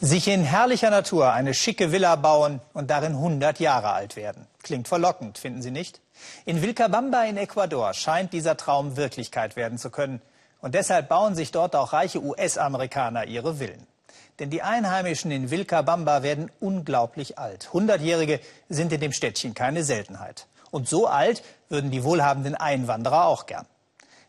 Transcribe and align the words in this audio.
Sich 0.00 0.28
in 0.28 0.44
herrlicher 0.44 0.90
Natur 0.90 1.32
eine 1.32 1.54
schicke 1.54 1.90
Villa 1.90 2.14
bauen 2.14 2.60
und 2.72 2.88
darin 2.88 3.14
100 3.14 3.58
Jahre 3.58 3.90
alt 3.90 4.14
werden. 4.14 4.46
Klingt 4.62 4.86
verlockend, 4.86 5.38
finden 5.38 5.60
Sie 5.60 5.72
nicht? 5.72 6.00
In 6.44 6.62
Vilcabamba 6.62 7.24
in 7.24 7.36
Ecuador 7.36 7.92
scheint 7.94 8.32
dieser 8.32 8.56
Traum 8.56 8.96
Wirklichkeit 8.96 9.56
werden 9.56 9.76
zu 9.76 9.90
können. 9.90 10.22
Und 10.60 10.76
deshalb 10.76 11.08
bauen 11.08 11.34
sich 11.34 11.50
dort 11.50 11.74
auch 11.74 11.92
reiche 11.92 12.22
US-Amerikaner 12.22 13.26
ihre 13.26 13.56
Villen. 13.56 13.88
Denn 14.38 14.50
die 14.50 14.62
Einheimischen 14.62 15.32
in 15.32 15.50
Vilcabamba 15.50 16.22
werden 16.22 16.48
unglaublich 16.60 17.36
alt. 17.36 17.72
Hundertjährige 17.72 18.38
sind 18.68 18.92
in 18.92 19.00
dem 19.00 19.12
Städtchen 19.12 19.54
keine 19.54 19.82
Seltenheit. 19.82 20.46
Und 20.70 20.88
so 20.88 21.08
alt 21.08 21.42
würden 21.68 21.90
die 21.90 22.04
wohlhabenden 22.04 22.54
Einwanderer 22.54 23.26
auch 23.26 23.46
gern. 23.46 23.66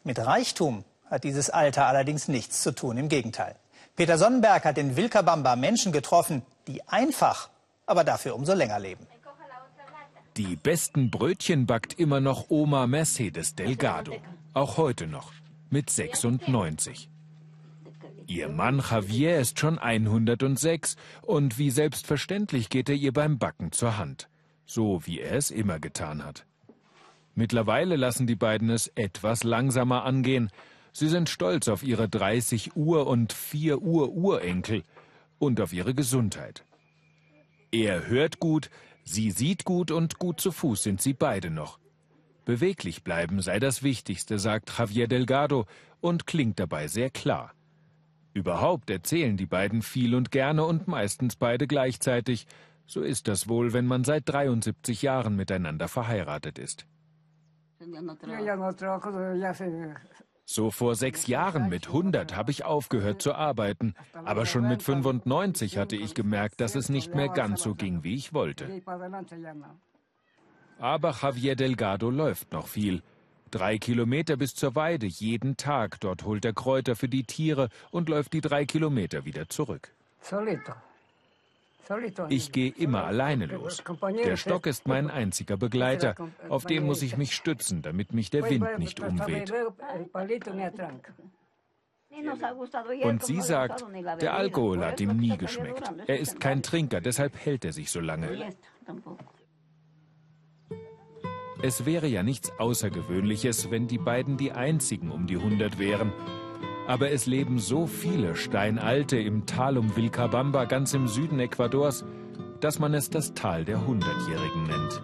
Mit 0.04 0.18
Reichtum 0.18 0.84
hat 1.12 1.24
dieses 1.24 1.52
Alter 1.52 1.86
allerdings 1.86 2.28
nichts 2.28 2.64
zu 2.64 2.72
tun, 2.72 2.98
im 2.98 3.08
Gegenteil. 3.08 3.56
Peter 4.00 4.18
Sonnenberg 4.18 4.64
hat 4.64 4.78
in 4.78 4.96
Vilcabamba 4.96 5.58
Menschen 5.58 5.92
getroffen, 5.92 6.42
die 6.68 6.82
einfach, 6.88 7.50
aber 7.86 8.06
dafür 8.06 8.34
umso 8.34 8.54
länger 8.54 8.80
leben. 8.80 9.06
Die 10.38 10.56
besten 10.56 11.12
Brötchen 11.12 11.66
backt 11.66 12.00
immer 12.00 12.22
noch 12.22 12.46
Oma 12.50 12.88
Mercedes 12.88 13.56
Delgado. 13.56 14.14
Auch 14.54 14.78
heute 14.78 15.06
noch. 15.06 15.34
Mit 15.70 15.90
96. 15.90 17.10
Ihr 18.26 18.48
Mann 18.48 18.80
Javier 18.90 19.38
ist 19.38 19.60
schon 19.60 19.78
106 19.78 20.96
und 21.22 21.58
wie 21.58 21.70
selbstverständlich 21.70 22.70
geht 22.70 22.88
er 22.88 22.96
ihr 22.96 23.12
beim 23.12 23.38
Backen 23.38 23.74
zur 23.74 23.98
Hand. 23.98 24.30
So 24.66 25.06
wie 25.08 25.20
er 25.20 25.34
es 25.34 25.52
immer 25.52 25.78
getan 25.78 26.24
hat. 26.24 26.46
Mittlerweile 27.36 27.98
lassen 27.98 28.28
die 28.28 28.38
beiden 28.38 28.70
es 28.70 28.88
etwas 28.96 29.44
langsamer 29.44 30.06
angehen. 30.06 30.52
Sie 31.00 31.08
sind 31.08 31.30
stolz 31.30 31.70
auf 31.70 31.82
ihre 31.82 32.10
30 32.10 32.76
Uhr 32.76 33.08
und 33.08 33.32
4 33.32 33.82
Uhr 33.82 34.12
Urenkel 34.12 34.84
und 35.38 35.62
auf 35.62 35.72
ihre 35.72 35.94
Gesundheit. 35.94 36.66
Er 37.72 38.08
hört 38.08 38.42
gut, 38.42 38.70
sie 39.06 39.32
sieht 39.32 39.64
gut 39.64 39.92
und 39.92 40.20
gut 40.20 40.42
zu 40.42 40.52
Fuß 40.52 40.84
sind 40.84 41.02
sie 41.02 41.14
beide 41.14 41.52
noch. 41.52 41.80
Beweglich 42.44 43.06
bleiben 43.06 43.42
sei 43.42 43.60
das 43.60 43.82
Wichtigste, 43.82 44.40
sagt 44.40 44.78
Javier 44.78 45.08
Delgado 45.08 45.68
und 46.02 46.28
klingt 46.28 46.60
dabei 46.60 46.90
sehr 46.90 47.10
klar. 47.10 47.54
Überhaupt 48.34 48.90
erzählen 48.90 49.38
die 49.38 49.46
beiden 49.46 49.82
viel 49.82 50.14
und 50.16 50.32
gerne 50.32 50.66
und 50.66 50.90
meistens 50.90 51.38
beide 51.38 51.66
gleichzeitig. 51.66 52.46
So 52.88 53.04
ist 53.04 53.30
das 53.30 53.48
wohl, 53.48 53.72
wenn 53.72 53.86
man 53.86 54.04
seit 54.04 54.28
73 54.28 55.02
Jahren 55.02 55.38
miteinander 55.38 55.88
verheiratet 55.88 56.60
ist. 56.60 56.86
So 60.52 60.72
vor 60.72 60.96
sechs 60.96 61.28
Jahren 61.28 61.70
mit 61.70 61.90
100 61.90 62.36
habe 62.36 62.50
ich 62.50 62.66
aufgehört 62.66 63.22
zu 63.22 63.36
arbeiten, 63.36 63.94
aber 64.26 64.48
schon 64.48 64.68
mit 64.68 64.82
95 64.82 65.78
hatte 65.78 65.96
ich 65.96 66.16
gemerkt, 66.16 66.60
dass 66.60 66.74
es 66.74 66.90
nicht 66.90 67.14
mehr 67.14 67.30
ganz 67.30 67.62
so 67.62 67.76
ging, 67.76 68.04
wie 68.04 68.16
ich 68.16 68.34
wollte. 68.34 68.82
Aber 70.80 71.16
Javier 71.22 71.56
Delgado 71.56 72.10
läuft 72.10 72.52
noch 72.52 72.66
viel. 72.66 73.04
Drei 73.52 73.78
Kilometer 73.78 74.38
bis 74.38 74.56
zur 74.56 74.74
Weide 74.74 75.06
jeden 75.06 75.56
Tag. 75.56 76.00
Dort 76.00 76.24
holt 76.24 76.44
er 76.46 76.54
Kräuter 76.54 76.96
für 76.96 77.10
die 77.10 77.26
Tiere 77.26 77.70
und 77.92 78.10
läuft 78.10 78.34
die 78.34 78.42
drei 78.42 78.66
Kilometer 78.66 79.26
wieder 79.26 79.50
zurück. 79.50 79.94
Ich 82.30 82.52
gehe 82.52 82.72
immer 82.72 83.06
alleine 83.06 83.48
los. 83.48 83.84
Der 84.24 84.38
Stock 84.38 84.68
ist 84.68 84.88
mein 84.88 85.10
einziger 85.10 85.58
Begleiter. 85.58 86.16
Auf 86.48 86.66
den 86.66 86.86
muss 86.86 87.02
ich 87.02 87.18
mich 87.18 87.36
stützen, 87.36 87.82
damit 87.82 88.14
mich 88.14 88.30
der 88.30 88.50
Wind 88.50 88.80
nicht 88.80 89.00
umweht. 89.00 89.52
Und 93.04 93.24
sie 93.24 93.42
sagt, 93.42 93.86
der 94.22 94.34
Alkohol 94.34 94.84
hat 94.84 95.00
ihm 95.00 95.18
nie 95.18 95.38
geschmeckt. 95.38 95.92
Er 96.08 96.20
ist 96.20 96.40
kein 96.40 96.64
Trinker, 96.64 97.02
deshalb 97.02 97.36
hält 97.38 97.66
er 97.66 97.74
sich 97.74 97.92
so 97.92 98.00
lange. 98.00 98.50
Es 101.62 101.86
wäre 101.86 102.08
ja 102.08 102.24
nichts 102.24 102.52
Außergewöhnliches, 102.58 103.70
wenn 103.70 103.88
die 103.88 103.98
beiden 103.98 104.38
die 104.38 104.54
einzigen 104.54 105.12
um 105.12 105.28
die 105.28 105.36
100 105.36 105.78
wären. 105.78 106.14
Aber 106.90 107.12
es 107.12 107.28
leben 107.28 107.60
so 107.60 107.86
viele 107.86 108.36
Steinalte 108.36 109.16
im 109.20 109.46
Tal 109.46 109.78
um 109.78 109.96
Vilcabamba 109.96 110.66
ganz 110.66 110.96
im 110.96 111.08
Süden 111.08 111.40
Ecuadors, 111.40 112.04
dass 112.62 112.80
man 112.80 112.96
es 112.96 113.12
das 113.12 113.36
Tal 113.36 113.64
der 113.64 113.86
Hundertjährigen 113.86 114.64
nennt. 114.64 115.02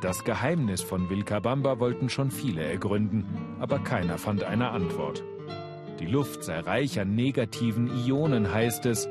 Das 0.00 0.24
Geheimnis 0.24 0.80
von 0.80 1.10
Vilcabamba 1.10 1.80
wollten 1.80 2.08
schon 2.08 2.30
viele 2.30 2.62
ergründen, 2.62 3.26
aber 3.60 3.78
keiner 3.80 4.16
fand 4.16 4.42
eine 4.42 4.70
Antwort. 4.70 5.22
Die 6.00 6.06
Luft 6.06 6.44
sei 6.44 6.60
reich 6.60 6.98
an 6.98 7.14
negativen 7.14 7.90
Ionen, 8.06 8.50
heißt 8.50 8.86
es. 8.86 9.06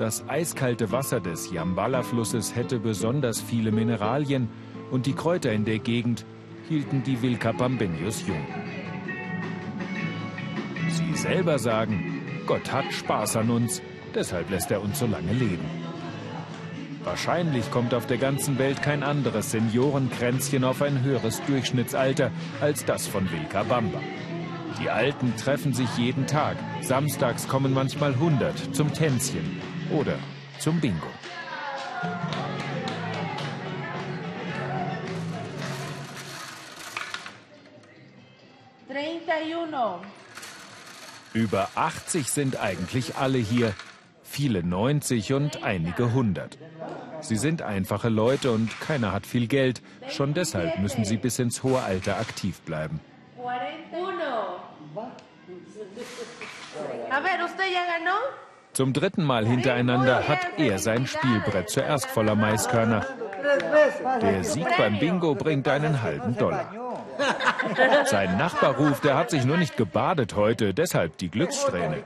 Das 0.00 0.28
eiskalte 0.28 0.90
Wasser 0.90 1.20
des 1.20 1.52
Yambala-Flusses 1.52 2.56
hätte 2.56 2.80
besonders 2.80 3.40
viele 3.40 3.70
Mineralien 3.70 4.48
und 4.90 5.06
die 5.06 5.12
Kräuter 5.12 5.52
in 5.52 5.64
der 5.64 5.78
Gegend 5.78 6.26
hielten 6.68 7.02
die 7.02 7.20
Vilcapambeños 7.20 8.26
jung. 8.26 8.46
Sie 10.88 11.14
selber 11.14 11.58
sagen, 11.58 12.22
Gott 12.46 12.72
hat 12.72 12.92
Spaß 12.92 13.36
an 13.36 13.50
uns, 13.50 13.82
deshalb 14.14 14.50
lässt 14.50 14.70
er 14.70 14.82
uns 14.82 14.98
so 14.98 15.06
lange 15.06 15.32
leben. 15.32 15.64
Wahrscheinlich 17.04 17.70
kommt 17.70 17.94
auf 17.94 18.06
der 18.06 18.18
ganzen 18.18 18.58
Welt 18.58 18.82
kein 18.82 19.04
anderes 19.04 19.52
Seniorenkränzchen 19.52 20.64
auf 20.64 20.82
ein 20.82 21.02
höheres 21.04 21.40
Durchschnittsalter 21.46 22.32
als 22.60 22.84
das 22.84 23.06
von 23.06 23.30
Vilcabamba. 23.30 24.00
Die 24.80 24.90
Alten 24.90 25.34
treffen 25.36 25.72
sich 25.72 25.88
jeden 25.96 26.26
Tag. 26.26 26.56
Samstags 26.80 27.46
kommen 27.46 27.72
manchmal 27.72 28.12
100 28.12 28.74
zum 28.74 28.92
Tänzchen 28.92 29.60
oder 29.90 30.18
zum 30.58 30.80
Bingo. 30.80 31.06
Über 41.32 41.68
80 41.74 42.30
sind 42.30 42.60
eigentlich 42.60 43.16
alle 43.16 43.38
hier, 43.38 43.74
viele 44.22 44.62
90 44.62 45.32
und 45.34 45.62
einige 45.62 46.04
100. 46.04 46.58
Sie 47.20 47.36
sind 47.36 47.62
einfache 47.62 48.08
Leute 48.08 48.52
und 48.52 48.80
keiner 48.80 49.12
hat 49.12 49.26
viel 49.26 49.46
Geld. 49.46 49.82
Schon 50.08 50.34
deshalb 50.34 50.78
müssen 50.78 51.04
sie 51.04 51.16
bis 51.16 51.38
ins 51.38 51.62
hohe 51.62 51.82
Alter 51.82 52.18
aktiv 52.18 52.60
bleiben. 52.60 53.00
Zum 58.72 58.92
dritten 58.92 59.24
Mal 59.24 59.46
hintereinander 59.46 60.28
hat 60.28 60.58
er 60.58 60.78
sein 60.78 61.06
Spielbrett 61.06 61.70
zuerst 61.70 62.06
voller 62.06 62.34
Maiskörner. 62.34 63.06
Der 64.20 64.44
Sieg 64.44 64.66
beim 64.76 64.98
Bingo 64.98 65.34
bringt 65.34 65.68
einen 65.68 66.02
halben 66.02 66.36
Dollar. 66.36 66.72
Sein 68.06 68.36
Nachbar 68.36 68.76
ruft, 68.76 69.04
er 69.04 69.16
hat 69.16 69.30
sich 69.30 69.44
nur 69.44 69.56
nicht 69.56 69.76
gebadet 69.76 70.36
heute, 70.36 70.74
deshalb 70.74 71.18
die 71.18 71.30
Glückssträhne. 71.30 72.02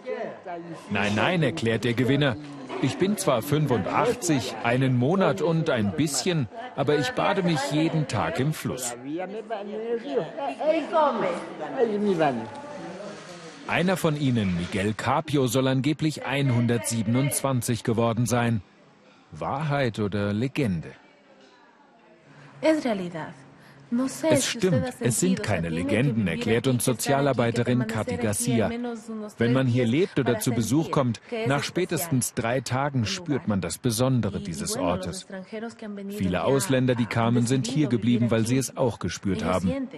Nein, 0.90 1.12
nein, 1.14 1.42
erklärt 1.42 1.84
der 1.84 1.94
Gewinner. 1.94 2.36
Ich 2.82 2.96
bin 2.96 3.18
zwar 3.18 3.42
85, 3.42 4.54
einen 4.64 4.96
Monat 4.96 5.42
und 5.42 5.68
ein 5.68 5.92
bisschen, 5.92 6.48
aber 6.76 6.96
ich 6.96 7.10
bade 7.10 7.42
mich 7.42 7.60
jeden 7.72 8.08
Tag 8.08 8.40
im 8.40 8.54
Fluss. 8.54 8.96
Einer 13.68 13.96
von 13.96 14.18
ihnen, 14.18 14.56
Miguel 14.56 14.94
Capio, 14.94 15.46
soll 15.46 15.68
angeblich 15.68 16.26
127 16.26 17.84
geworden 17.84 18.26
sein. 18.26 18.62
Wahrheit 19.30 19.98
oder 19.98 20.32
Legende? 20.32 20.90
Es 24.30 24.46
stimmt, 24.46 24.84
es 25.00 25.20
sind 25.20 25.42
keine 25.42 25.68
Legenden, 25.68 26.28
erklärt 26.28 26.68
uns 26.68 26.84
Sozialarbeiterin 26.84 27.86
Kathi 27.88 28.16
Garcia. 28.18 28.70
Wenn 29.36 29.52
man 29.52 29.66
hier 29.66 29.86
lebt 29.86 30.18
oder 30.18 30.38
zu 30.38 30.52
Besuch 30.52 30.90
kommt, 30.92 31.20
nach 31.46 31.64
spätestens 31.64 32.34
drei 32.34 32.60
Tagen 32.60 33.04
spürt 33.04 33.48
man 33.48 33.60
das 33.60 33.78
Besondere 33.78 34.40
dieses 34.40 34.76
Ortes. 34.76 35.26
Viele 36.10 36.44
Ausländer, 36.44 36.94
die 36.94 37.06
kamen, 37.06 37.46
sind 37.46 37.66
hier 37.66 37.88
geblieben, 37.88 38.30
weil 38.30 38.46
sie 38.46 38.58
es 38.58 38.76
auch 38.76 39.00
gespürt 39.00 39.44
haben. 39.44 39.88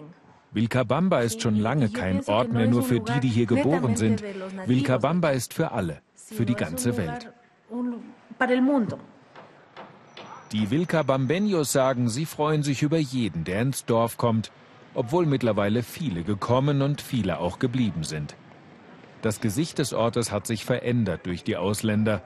Vilcabamba 0.52 1.20
ist 1.20 1.42
schon 1.42 1.56
lange 1.56 1.90
kein 1.90 2.24
Ort 2.26 2.52
mehr 2.52 2.68
nur 2.68 2.82
für 2.82 3.00
die, 3.00 3.20
die 3.20 3.28
hier 3.28 3.46
geboren 3.46 3.96
sind. 3.96 4.22
Vilcabamba 4.66 5.30
ist 5.30 5.54
für 5.54 5.72
alle, 5.72 6.00
für 6.14 6.46
die 6.46 6.54
ganze 6.54 6.96
Welt. 6.96 7.30
Die 10.52 10.70
Vilcabambeños 10.70 11.72
sagen, 11.72 12.10
sie 12.10 12.26
freuen 12.26 12.62
sich 12.62 12.82
über 12.82 12.98
jeden, 12.98 13.44
der 13.44 13.62
ins 13.62 13.86
Dorf 13.86 14.18
kommt, 14.18 14.52
obwohl 14.92 15.24
mittlerweile 15.24 15.82
viele 15.82 16.24
gekommen 16.24 16.82
und 16.82 17.00
viele 17.00 17.38
auch 17.38 17.58
geblieben 17.58 18.04
sind. 18.04 18.36
Das 19.22 19.40
Gesicht 19.40 19.78
des 19.78 19.94
Ortes 19.94 20.30
hat 20.30 20.46
sich 20.46 20.66
verändert 20.66 21.24
durch 21.24 21.42
die 21.42 21.56
Ausländer. 21.56 22.20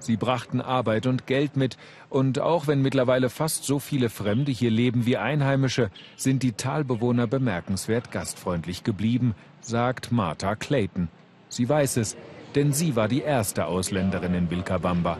Sie 0.00 0.18
brachten 0.18 0.60
Arbeit 0.60 1.06
und 1.06 1.26
Geld 1.26 1.56
mit, 1.56 1.78
und 2.10 2.40
auch 2.40 2.66
wenn 2.66 2.82
mittlerweile 2.82 3.30
fast 3.30 3.64
so 3.64 3.78
viele 3.78 4.10
Fremde 4.10 4.52
hier 4.52 4.70
leben 4.70 5.06
wie 5.06 5.16
Einheimische, 5.16 5.90
sind 6.16 6.42
die 6.42 6.52
Talbewohner 6.52 7.26
bemerkenswert 7.26 8.10
gastfreundlich 8.10 8.84
geblieben, 8.84 9.34
sagt 9.62 10.12
Martha 10.12 10.56
Clayton. 10.56 11.08
Sie 11.48 11.66
weiß 11.66 11.96
es, 11.96 12.18
denn 12.54 12.74
sie 12.74 12.96
war 12.96 13.08
die 13.08 13.22
erste 13.22 13.64
Ausländerin 13.64 14.34
in 14.34 14.50
Vilcabamba. 14.50 15.18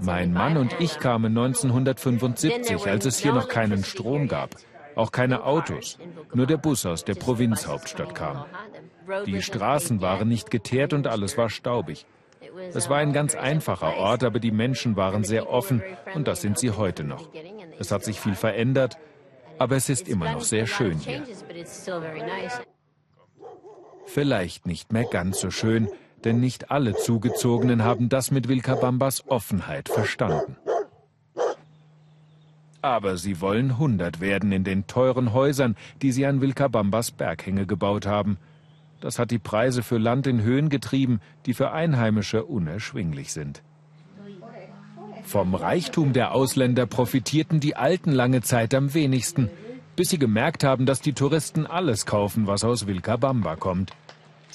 Mein 0.00 0.32
Mann 0.32 0.56
und 0.56 0.76
ich 0.78 0.98
kamen 0.98 1.36
1975, 1.36 2.86
als 2.86 3.06
es 3.06 3.18
hier 3.18 3.32
noch 3.32 3.48
keinen 3.48 3.84
Strom 3.84 4.28
gab, 4.28 4.56
auch 4.94 5.12
keine 5.12 5.44
Autos, 5.44 5.98
nur 6.34 6.46
der 6.46 6.58
Bus 6.58 6.86
aus 6.86 7.04
der 7.04 7.14
Provinzhauptstadt 7.14 8.14
kam. 8.14 8.44
Die 9.26 9.42
Straßen 9.42 10.00
waren 10.00 10.28
nicht 10.28 10.50
geteert 10.50 10.92
und 10.92 11.06
alles 11.06 11.36
war 11.38 11.48
staubig. 11.48 12.06
Es 12.72 12.90
war 12.90 12.98
ein 12.98 13.12
ganz 13.12 13.34
einfacher 13.34 13.96
Ort, 13.96 14.24
aber 14.24 14.38
die 14.38 14.50
Menschen 14.50 14.96
waren 14.96 15.24
sehr 15.24 15.48
offen 15.48 15.82
und 16.14 16.28
das 16.28 16.42
sind 16.42 16.58
sie 16.58 16.70
heute 16.70 17.04
noch. 17.04 17.28
Es 17.78 17.90
hat 17.90 18.04
sich 18.04 18.20
viel 18.20 18.34
verändert, 18.34 18.98
aber 19.58 19.76
es 19.76 19.88
ist 19.88 20.08
immer 20.08 20.32
noch 20.32 20.42
sehr 20.42 20.66
schön 20.66 20.98
hier. 20.98 21.22
Vielleicht 24.06 24.66
nicht 24.66 24.92
mehr 24.92 25.04
ganz 25.04 25.40
so 25.40 25.50
schön, 25.50 25.88
denn 26.24 26.40
nicht 26.40 26.70
alle 26.70 26.94
Zugezogenen 26.94 27.84
haben 27.84 28.08
das 28.08 28.30
mit 28.30 28.48
Vilcabambas 28.48 29.28
Offenheit 29.28 29.88
verstanden. 29.88 30.56
Aber 32.82 33.16
sie 33.16 33.40
wollen 33.40 33.78
hundert 33.78 34.20
werden 34.20 34.52
in 34.52 34.64
den 34.64 34.86
teuren 34.86 35.32
Häusern, 35.32 35.76
die 36.00 36.12
sie 36.12 36.24
an 36.26 36.40
Vilcabambas 36.40 37.10
Berghänge 37.10 37.66
gebaut 37.66 38.06
haben. 38.06 38.38
Das 39.00 39.18
hat 39.18 39.30
die 39.30 39.38
Preise 39.38 39.82
für 39.82 39.98
Land 39.98 40.26
in 40.26 40.42
Höhen 40.42 40.68
getrieben, 40.68 41.20
die 41.46 41.54
für 41.54 41.72
Einheimische 41.72 42.44
unerschwinglich 42.44 43.32
sind. 43.32 43.62
Vom 45.22 45.54
Reichtum 45.54 46.12
der 46.12 46.32
Ausländer 46.32 46.86
profitierten 46.86 47.60
die 47.60 47.76
Alten 47.76 48.12
lange 48.12 48.40
Zeit 48.40 48.74
am 48.74 48.94
wenigsten, 48.94 49.50
bis 49.96 50.10
sie 50.10 50.18
gemerkt 50.18 50.64
haben, 50.64 50.86
dass 50.86 51.00
die 51.00 51.12
Touristen 51.12 51.66
alles 51.66 52.06
kaufen, 52.06 52.46
was 52.46 52.64
aus 52.64 52.86
Vilcabamba 52.86 53.56
kommt. 53.56 53.92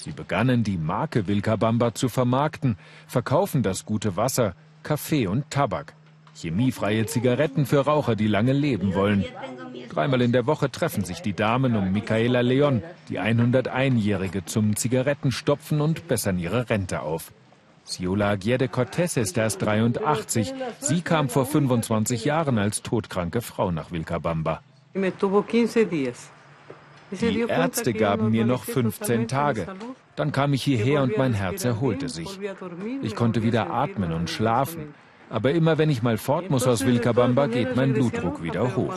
Sie 0.06 0.12
begannen, 0.12 0.62
die 0.62 0.78
Marke 0.78 1.26
Vilcabamba 1.26 1.92
zu 1.92 2.08
vermarkten, 2.08 2.78
verkaufen 3.08 3.64
das 3.64 3.84
gute 3.84 4.14
Wasser, 4.16 4.54
Kaffee 4.84 5.26
und 5.26 5.50
Tabak. 5.50 5.94
Chemiefreie 6.32 7.06
Zigaretten 7.06 7.66
für 7.66 7.80
Raucher, 7.80 8.14
die 8.14 8.28
lange 8.28 8.52
leben 8.52 8.94
wollen. 8.94 9.24
Dreimal 9.88 10.22
in 10.22 10.30
der 10.30 10.46
Woche 10.46 10.70
treffen 10.70 11.02
sich 11.02 11.22
die 11.22 11.32
Damen 11.32 11.74
um 11.74 11.90
Micaela 11.90 12.40
Leon, 12.42 12.84
die 13.08 13.18
101-Jährige, 13.18 14.44
zum 14.44 14.76
Zigarettenstopfen 14.76 15.80
und 15.80 16.06
bessern 16.06 16.38
ihre 16.38 16.70
Rente 16.70 17.02
auf. 17.02 17.32
Ciola 17.84 18.30
Aguirre 18.30 18.68
Cortés 18.68 19.18
ist 19.20 19.36
erst 19.36 19.60
83. 19.62 20.54
Sie 20.78 21.00
kam 21.00 21.28
vor 21.28 21.46
25 21.46 22.24
Jahren 22.24 22.58
als 22.58 22.82
todkranke 22.82 23.40
Frau 23.40 23.72
nach 23.72 23.90
Vilcabamba. 23.90 24.62
Die 27.10 27.40
Ärzte 27.40 27.92
gaben 27.92 28.30
mir 28.30 28.44
noch 28.44 28.64
15 28.64 29.28
Tage. 29.28 29.66
Dann 30.16 30.32
kam 30.32 30.52
ich 30.52 30.62
hierher 30.62 31.02
und 31.02 31.16
mein 31.16 31.34
Herz 31.34 31.64
erholte 31.64 32.08
sich. 32.08 32.40
Ich 33.02 33.14
konnte 33.14 33.42
wieder 33.42 33.70
atmen 33.70 34.12
und 34.12 34.30
schlafen. 34.30 34.94
Aber 35.28 35.50
immer 35.52 35.78
wenn 35.78 35.90
ich 35.90 36.02
mal 36.02 36.18
fort 36.18 36.50
muss 36.50 36.66
aus 36.66 36.86
Vilcabamba, 36.86 37.46
geht 37.48 37.76
mein 37.76 37.92
Blutdruck 37.92 38.42
wieder 38.42 38.76
hoch. 38.76 38.94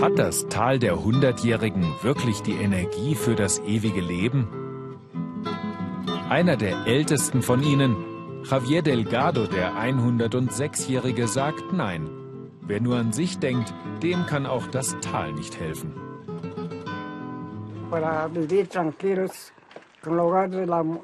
Hat 0.00 0.18
das 0.18 0.48
Tal 0.48 0.78
der 0.78 1.04
Hundertjährigen 1.04 1.84
wirklich 2.02 2.40
die 2.40 2.54
Energie 2.54 3.14
für 3.14 3.34
das 3.34 3.60
ewige 3.60 4.00
Leben? 4.00 4.48
Einer 6.28 6.56
der 6.56 6.86
ältesten 6.86 7.42
von 7.42 7.62
ihnen, 7.62 7.94
Javier 8.44 8.82
Delgado, 8.82 9.46
der 9.46 9.72
106-Jährige, 9.74 11.26
sagt 11.28 11.72
Nein. 11.72 12.08
Wer 12.60 12.80
nur 12.80 12.96
an 12.96 13.12
sich 13.12 13.38
denkt, 13.38 13.72
dem 14.02 14.26
kann 14.26 14.46
auch 14.46 14.66
das 14.66 14.96
Tal 15.00 15.32
nicht 15.32 15.58
helfen. 15.58 15.94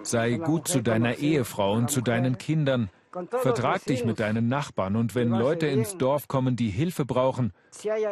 Sei 0.02 0.36
gut 0.36 0.68
zu 0.68 0.82
deiner 0.82 1.18
Ehefrau 1.18 1.72
und 1.74 1.90
zu 1.90 2.00
deinen 2.00 2.38
Kindern. 2.38 2.90
Vertrag 3.30 3.84
dich 3.84 4.04
mit 4.04 4.20
deinen 4.20 4.48
Nachbarn 4.48 4.96
und 4.96 5.14
wenn 5.14 5.30
Leute 5.30 5.66
ins 5.66 5.96
Dorf 5.96 6.28
kommen, 6.28 6.56
die 6.56 6.68
Hilfe 6.68 7.04
brauchen, 7.04 7.52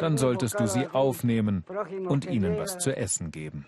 dann 0.00 0.16
solltest 0.16 0.58
du 0.58 0.66
sie 0.66 0.86
aufnehmen 0.88 1.64
und 2.08 2.26
ihnen 2.26 2.56
was 2.56 2.78
zu 2.78 2.96
essen 2.96 3.30
geben. 3.30 3.66